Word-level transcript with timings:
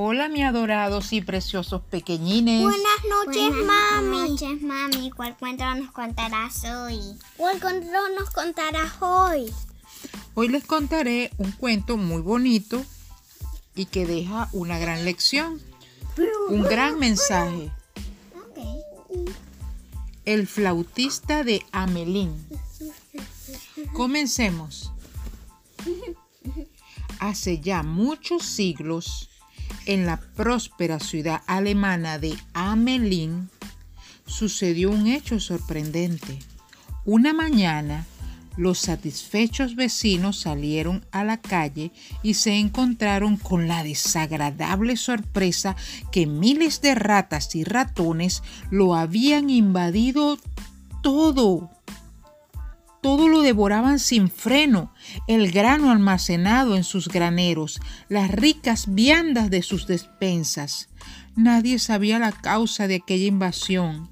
Hola, 0.00 0.28
mi 0.28 0.44
adorados 0.44 1.12
y 1.12 1.22
preciosos 1.22 1.82
pequeñines. 1.82 2.62
Buenas 2.62 3.26
noches, 3.26 3.50
mami. 3.66 4.08
Buenas 4.08 4.30
noches, 4.30 4.62
mami. 4.62 5.10
¿Cuál 5.10 5.36
cuento 5.36 5.64
nos 5.74 5.90
contarás 5.90 6.62
hoy? 6.62 7.00
¿Cuál 7.36 7.60
cuento 7.60 8.08
nos 8.16 8.30
contarás 8.30 8.92
hoy? 9.02 9.52
Hoy 10.34 10.50
les 10.50 10.64
contaré 10.64 11.32
un 11.38 11.50
cuento 11.50 11.96
muy 11.96 12.22
bonito 12.22 12.80
y 13.74 13.86
que 13.86 14.06
deja 14.06 14.48
una 14.52 14.78
gran 14.78 15.04
lección, 15.04 15.60
un 16.48 16.62
gran 16.62 17.00
mensaje. 17.00 17.72
El 20.24 20.46
flautista 20.46 21.42
de 21.42 21.66
Amelín. 21.72 22.36
Comencemos. 23.94 24.92
Hace 27.18 27.58
ya 27.58 27.82
muchos 27.82 28.44
siglos, 28.44 29.28
en 29.88 30.04
la 30.04 30.18
próspera 30.18 31.00
ciudad 31.00 31.40
alemana 31.46 32.18
de 32.18 32.36
Amelín, 32.52 33.48
sucedió 34.26 34.90
un 34.90 35.06
hecho 35.06 35.40
sorprendente. 35.40 36.38
Una 37.06 37.32
mañana, 37.32 38.04
los 38.58 38.80
satisfechos 38.80 39.76
vecinos 39.76 40.40
salieron 40.40 41.06
a 41.10 41.24
la 41.24 41.38
calle 41.38 41.90
y 42.22 42.34
se 42.34 42.58
encontraron 42.58 43.38
con 43.38 43.66
la 43.66 43.82
desagradable 43.82 44.96
sorpresa 44.98 45.74
que 46.12 46.26
miles 46.26 46.82
de 46.82 46.94
ratas 46.94 47.54
y 47.54 47.64
ratones 47.64 48.42
lo 48.70 48.94
habían 48.94 49.48
invadido 49.48 50.38
todo 51.02 51.70
todo 53.00 53.28
lo 53.28 53.42
devoraban 53.42 53.98
sin 53.98 54.28
freno, 54.28 54.92
el 55.26 55.50
grano 55.50 55.90
almacenado 55.90 56.76
en 56.76 56.84
sus 56.84 57.08
graneros, 57.08 57.80
las 58.08 58.30
ricas 58.30 58.94
viandas 58.94 59.50
de 59.50 59.62
sus 59.62 59.86
despensas. 59.86 60.88
Nadie 61.36 61.78
sabía 61.78 62.18
la 62.18 62.32
causa 62.32 62.88
de 62.88 62.96
aquella 62.96 63.26
invasión, 63.26 64.10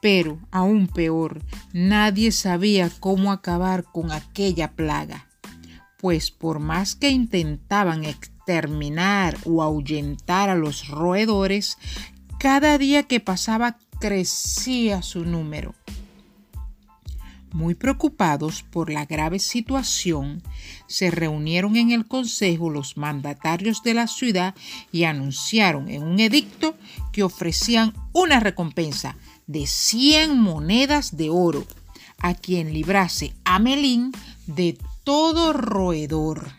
pero, 0.00 0.38
aún 0.50 0.86
peor, 0.86 1.42
nadie 1.72 2.30
sabía 2.30 2.90
cómo 3.00 3.32
acabar 3.32 3.84
con 3.84 4.12
aquella 4.12 4.72
plaga, 4.72 5.26
pues 5.98 6.30
por 6.30 6.60
más 6.60 6.94
que 6.94 7.10
intentaban 7.10 8.04
exterminar 8.04 9.36
o 9.44 9.62
ahuyentar 9.62 10.50
a 10.50 10.54
los 10.54 10.88
roedores, 10.88 11.78
cada 12.38 12.78
día 12.78 13.02
que 13.02 13.18
pasaba 13.18 13.78
crecía 13.98 15.02
su 15.02 15.24
número. 15.24 15.74
Muy 17.52 17.74
preocupados 17.74 18.62
por 18.62 18.90
la 18.90 19.06
grave 19.06 19.38
situación, 19.38 20.42
se 20.86 21.10
reunieron 21.10 21.76
en 21.76 21.90
el 21.90 22.06
Consejo 22.06 22.70
los 22.70 22.96
mandatarios 22.96 23.82
de 23.82 23.94
la 23.94 24.06
ciudad 24.06 24.54
y 24.92 25.04
anunciaron 25.04 25.88
en 25.88 26.02
un 26.02 26.20
edicto 26.20 26.76
que 27.12 27.22
ofrecían 27.22 27.94
una 28.12 28.38
recompensa 28.38 29.16
de 29.46 29.66
100 29.66 30.38
monedas 30.38 31.16
de 31.16 31.30
oro 31.30 31.66
a 32.18 32.34
quien 32.34 32.72
librase 32.72 33.34
a 33.44 33.58
Melín 33.58 34.12
de 34.46 34.76
todo 35.04 35.52
roedor 35.52 36.52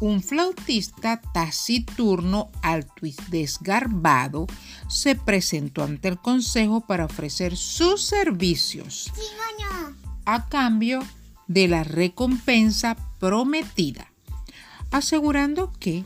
un 0.00 0.22
flautista 0.22 1.20
taciturno, 1.20 2.50
alto 2.62 3.06
y 3.06 3.14
desgarbado 3.28 4.46
se 4.88 5.14
presentó 5.14 5.84
ante 5.84 6.08
el 6.08 6.18
consejo 6.18 6.80
para 6.80 7.04
ofrecer 7.04 7.56
sus 7.56 8.02
servicios 8.02 9.12
a 10.24 10.48
cambio 10.48 11.00
de 11.48 11.68
la 11.68 11.84
recompensa 11.84 12.96
prometida, 13.18 14.10
asegurando 14.90 15.72
que 15.78 16.04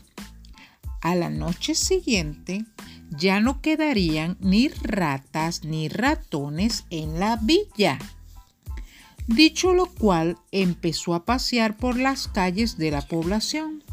a 1.01 1.15
la 1.15 1.29
noche 1.29 1.75
siguiente 1.75 2.65
ya 3.11 3.39
no 3.39 3.61
quedarían 3.61 4.37
ni 4.39 4.67
ratas 4.67 5.63
ni 5.63 5.87
ratones 5.87 6.85
en 6.89 7.19
la 7.19 7.37
villa. 7.37 7.99
Dicho 9.27 9.73
lo 9.73 9.87
cual, 9.87 10.37
empezó 10.51 11.15
a 11.15 11.25
pasear 11.25 11.77
por 11.77 11.97
las 11.97 12.27
calles 12.27 12.77
de 12.77 12.91
la 12.91 13.01
población, 13.01 13.83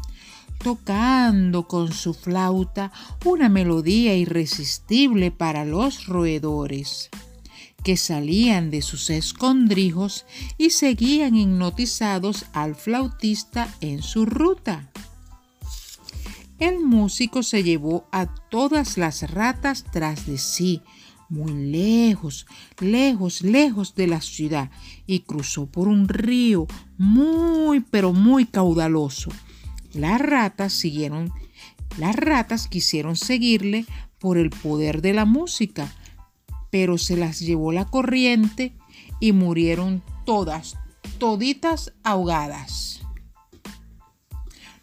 tocando 0.63 1.67
con 1.67 1.91
su 1.91 2.13
flauta 2.13 2.91
una 3.25 3.49
melodía 3.49 4.15
irresistible 4.15 5.29
para 5.29 5.65
los 5.65 6.07
roedores, 6.07 7.09
que 7.83 7.97
salían 7.97 8.71
de 8.71 8.81
sus 8.81 9.09
escondrijos 9.09 10.25
y 10.57 10.69
seguían 10.69 11.35
hipnotizados 11.35 12.45
al 12.53 12.75
flautista 12.75 13.67
en 13.81 14.01
su 14.01 14.25
ruta. 14.25 14.89
El 16.59 16.79
músico 16.79 17.43
se 17.43 17.61
llevó 17.61 18.07
a 18.13 18.27
todas 18.49 18.97
las 18.97 19.29
ratas 19.29 19.83
tras 19.91 20.25
de 20.25 20.37
sí, 20.37 20.81
muy 21.27 21.51
lejos, 21.51 22.45
lejos, 22.79 23.41
lejos 23.41 23.95
de 23.95 24.07
la 24.07 24.21
ciudad 24.21 24.71
y 25.05 25.21
cruzó 25.21 25.65
por 25.65 25.89
un 25.89 26.07
río 26.07 26.67
muy, 26.97 27.81
pero 27.81 28.13
muy 28.13 28.45
caudaloso. 28.45 29.29
Las 29.93 30.19
ratas 30.19 30.73
siguieron, 30.73 31.31
las 31.97 32.15
ratas 32.15 32.67
quisieron 32.67 33.15
seguirle 33.15 33.85
por 34.19 34.37
el 34.37 34.49
poder 34.49 35.01
de 35.01 35.13
la 35.13 35.25
música, 35.25 35.93
pero 36.69 36.97
se 36.97 37.17
las 37.17 37.39
llevó 37.39 37.71
la 37.71 37.85
corriente 37.85 38.73
y 39.19 39.31
murieron 39.31 40.01
todas, 40.25 40.77
toditas 41.17 41.93
ahogadas. 42.03 43.01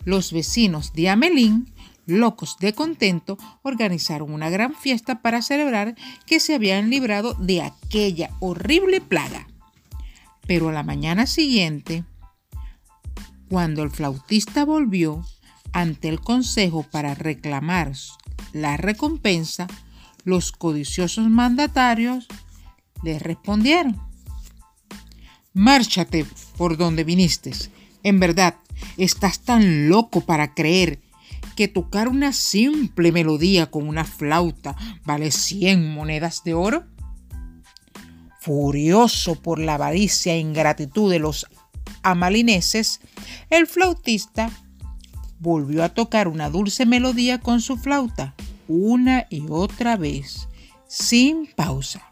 Los 0.05 0.33
vecinos 0.33 0.93
de 0.93 1.09
Amelín 1.11 1.73
locos 2.11 2.57
de 2.59 2.75
contento, 2.75 3.39
organizaron 3.63 4.33
una 4.33 4.51
gran 4.51 4.75
fiesta 4.75 5.23
para 5.23 5.43
celebrar 5.43 5.95
que 6.27 6.41
se 6.41 6.55
habían 6.55 6.91
librado 6.91 7.35
de 7.35 7.63
aquella 7.63 8.31
horrible 8.41 9.01
plaga. 9.01 9.47
Pero 10.47 10.69
a 10.69 10.73
la 10.73 10.83
mañana 10.83 11.27
siguiente, 11.27 12.05
cuando 13.51 13.83
el 13.83 13.91
flautista 13.91 14.65
volvió 14.65 15.27
ante 15.73 16.09
el 16.09 16.21
consejo 16.21 16.87
para 16.89 17.17
reclamar 17.17 17.93
la 18.53 18.77
recompensa, 18.77 19.67
los 20.23 20.53
codiciosos 20.53 21.29
mandatarios 21.29 22.29
le 23.03 23.19
respondieron, 23.19 24.01
Márchate 25.53 26.25
por 26.57 26.77
donde 26.77 27.03
viniste. 27.03 27.51
En 28.05 28.21
verdad, 28.21 28.55
estás 28.97 29.41
tan 29.41 29.89
loco 29.89 30.21
para 30.21 30.55
creer 30.55 31.01
que 31.57 31.67
tocar 31.67 32.07
una 32.07 32.33
simple 32.33 33.11
melodía 33.11 33.69
con 33.69 33.89
una 33.89 34.05
flauta 34.05 34.77
vale 35.05 35.33
100 35.33 35.93
monedas 35.93 36.45
de 36.45 36.55
oro? 36.55 36.85
Furioso 38.41 39.35
por 39.35 39.59
la 39.59 39.75
avaricia 39.75 40.35
e 40.35 40.39
ingratitud 40.39 41.11
de 41.11 41.19
los 41.19 41.47
amalineses, 42.03 43.01
el 43.51 43.67
flautista 43.67 44.51
volvió 45.39 45.83
a 45.85 45.89
tocar 45.91 46.29
una 46.29 46.51
dulce 46.51 46.87
melodía 46.87 47.41
con 47.41 47.61
su 47.61 47.77
flauta 47.77 48.35
una 48.71 49.27
y 49.31 49.45
otra 49.49 49.97
vez, 49.97 50.49
sin 50.87 51.49
pausa. 51.57 52.03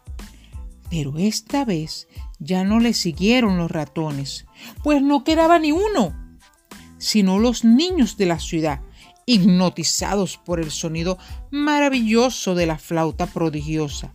Pero 0.89 1.17
esta 1.17 1.63
vez 1.63 2.07
ya 2.39 2.65
no 2.65 2.79
le 2.79 2.93
siguieron 2.93 3.57
los 3.57 3.71
ratones, 3.71 4.45
pues 4.83 5.01
no 5.01 5.23
quedaba 5.23 5.57
ni 5.57 5.71
uno, 5.71 6.13
sino 6.97 7.39
los 7.39 7.63
niños 7.63 8.17
de 8.17 8.25
la 8.25 8.39
ciudad, 8.39 8.81
hipnotizados 9.25 10.37
por 10.37 10.59
el 10.59 10.69
sonido 10.69 11.17
maravilloso 11.49 12.55
de 12.55 12.65
la 12.65 12.77
flauta 12.77 13.27
prodigiosa. 13.27 14.13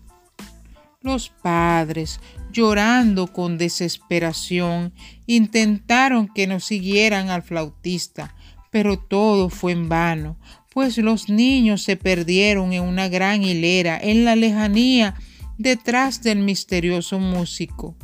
Los 1.04 1.28
padres, 1.28 2.18
llorando 2.50 3.26
con 3.26 3.58
desesperación, 3.58 4.94
intentaron 5.26 6.28
que 6.28 6.46
no 6.46 6.60
siguieran 6.60 7.28
al 7.28 7.42
flautista, 7.42 8.34
pero 8.70 8.98
todo 8.98 9.50
fue 9.50 9.72
en 9.72 9.90
vano, 9.90 10.38
pues 10.72 10.96
los 10.96 11.28
niños 11.28 11.82
se 11.82 11.98
perdieron 11.98 12.72
en 12.72 12.84
una 12.84 13.08
gran 13.08 13.42
hilera 13.42 13.98
en 14.00 14.24
la 14.24 14.34
lejanía 14.34 15.14
detrás 15.58 16.22
del 16.22 16.38
misterioso 16.38 17.18
músico. 17.18 17.94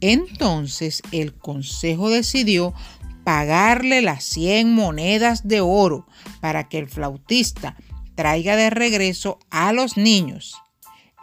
Entonces 0.00 1.00
el 1.12 1.32
consejo 1.32 2.10
decidió 2.10 2.74
pagarle 3.22 4.02
las 4.02 4.24
100 4.24 4.74
monedas 4.74 5.46
de 5.46 5.60
oro 5.60 6.08
para 6.40 6.68
que 6.68 6.78
el 6.78 6.88
flautista 6.88 7.76
traiga 8.16 8.56
de 8.56 8.68
regreso 8.68 9.38
a 9.48 9.72
los 9.72 9.96
niños. 9.96 10.61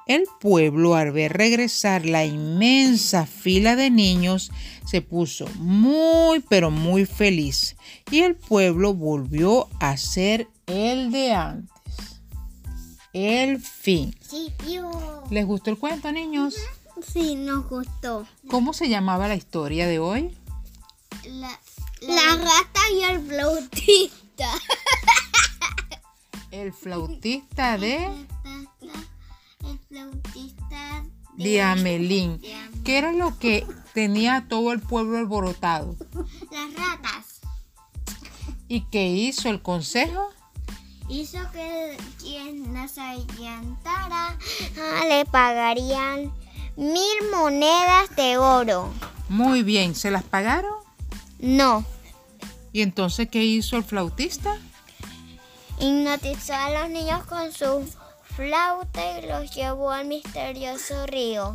El 0.10 0.24
pueblo 0.40 0.96
al 0.96 1.12
ver 1.12 1.34
regresar 1.34 2.04
la 2.04 2.26
inmensa 2.26 3.28
fila 3.28 3.76
de 3.76 3.92
niños 3.92 4.52
se 4.84 5.04
puso 5.04 5.46
muy 5.58 6.40
pero 6.50 6.72
muy 6.72 7.06
feliz 7.06 7.76
y 8.10 8.22
el 8.22 8.36
pueblo 8.36 8.96
volvió 8.96 9.70
a 9.80 9.98
ser 9.98 10.48
el 10.66 11.12
de 11.12 11.34
antes. 11.34 12.22
El 13.14 13.62
fin. 13.62 14.16
¿Les 15.30 15.46
gustó 15.46 15.70
el 15.70 15.78
cuento, 15.78 16.12
niños? 16.12 16.56
Sí, 17.06 17.36
nos 17.36 17.70
gustó. 17.70 18.26
¿Cómo 18.48 18.74
se 18.74 18.90
llamaba 18.90 19.28
la 19.28 19.36
historia 19.36 19.86
de 19.86 20.00
hoy? 20.00 20.36
La, 21.24 21.52
La 22.02 22.36
rata 22.36 22.82
y 22.96 23.04
el 23.04 23.28
flautista. 23.28 24.50
El 26.50 26.74
flautista 26.74 27.78
de, 27.78 28.10
de 31.40 31.62
Amelín. 31.62 32.42
¿Qué 32.84 32.98
era 32.98 33.14
lo 33.14 33.40
que 33.40 33.66
tenía 33.94 34.46
todo 34.48 34.74
el 34.74 34.82
pueblo 34.82 35.18
alborotado? 35.18 35.96
Las 36.52 36.74
ratas. 36.76 37.40
¿Y 38.68 38.82
qué 38.92 39.08
hizo 39.08 39.50
el 39.50 39.62
consejo? 39.62 40.30
Hizo 41.08 41.40
que 41.52 41.98
quien 42.20 42.72
nos 42.74 42.98
ahuyentara 42.98 44.38
ah, 44.38 45.06
le 45.08 45.26
pagarían 45.26 46.32
mil 46.76 47.32
monedas 47.32 48.16
de 48.16 48.38
oro. 48.38 48.94
Muy 49.30 49.64
bien, 49.64 49.96
¿se 49.96 50.12
las 50.12 50.24
pagaron? 50.24 50.76
No. 51.40 51.86
¿Y 52.74 52.82
entonces 52.82 53.30
qué 53.30 53.44
hizo 53.44 53.78
el 53.78 53.84
flautista? 53.84 54.58
Hipnotizó 55.80 56.54
a 56.54 56.70
los 56.82 56.90
niños 56.90 57.24
con 57.24 57.52
su 57.54 57.88
flauta 58.40 59.20
y 59.20 59.28
los 59.28 59.54
llevó 59.54 59.92
al 59.92 60.06
misterioso 60.08 61.06
río. 61.08 61.52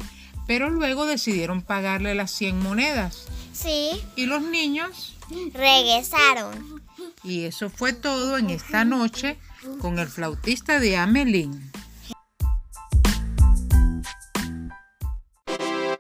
Pero 0.46 0.68
luego 0.68 1.06
decidieron 1.06 1.62
pagarle 1.62 2.14
las 2.14 2.30
100 2.32 2.60
monedas. 2.62 3.24
Sí, 3.54 3.90
¿Y 4.16 4.26
los 4.26 4.42
niños? 4.42 5.16
regresaron. 5.54 6.82
Y 7.22 7.44
eso 7.44 7.70
fue 7.70 7.94
todo 7.94 8.36
en 8.36 8.50
esta 8.50 8.84
noche 8.84 9.38
con 9.80 9.98
el 9.98 10.08
flautista 10.08 10.78
de 10.78 10.98
Amelín. 10.98 11.72